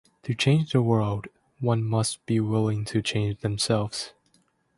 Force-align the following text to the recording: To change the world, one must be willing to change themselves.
To 0.23 0.33
change 0.33 0.71
the 0.73 0.81
world, 0.81 1.27
one 1.59 1.83
must 1.83 2.25
be 2.25 2.39
willing 2.39 2.85
to 2.85 3.03
change 3.03 3.41
themselves. 3.41 4.13